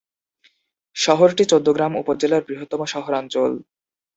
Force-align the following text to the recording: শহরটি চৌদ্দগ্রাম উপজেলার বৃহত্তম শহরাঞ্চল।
শহরটি 0.95 1.43
চৌদ্দগ্রাম 1.45 1.91
উপজেলার 1.95 2.41
বৃহত্তম 2.47 2.81
শহরাঞ্চল। 2.85 3.51